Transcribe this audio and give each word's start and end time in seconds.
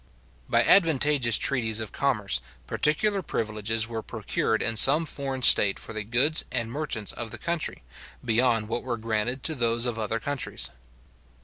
By 0.49 0.63
advantageous 0.63 1.37
treaties 1.37 1.79
of 1.79 1.91
commerce, 1.91 2.41
particular 2.65 3.21
privileges 3.21 3.87
were 3.87 4.01
procured 4.01 4.63
in 4.63 4.75
some 4.75 5.05
foreign 5.05 5.43
state 5.43 5.77
for 5.77 5.93
the 5.93 6.03
goods 6.03 6.43
and 6.51 6.71
merchants 6.71 7.11
of 7.13 7.29
the 7.29 7.37
country, 7.37 7.83
beyond 8.25 8.67
what 8.67 8.81
were 8.81 8.97
granted 8.97 9.43
to 9.43 9.53
those 9.53 9.85
of 9.85 9.99
other 9.99 10.19
countries. 10.19 10.71